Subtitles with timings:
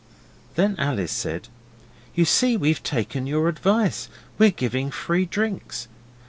[0.55, 1.47] Then Alice said,
[2.15, 5.87] 'You see we've taken your advice; we're giving free drinks.